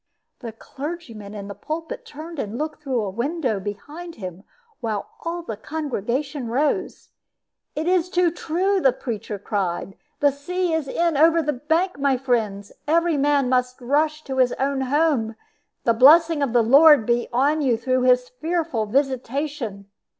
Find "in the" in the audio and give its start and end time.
1.35-1.53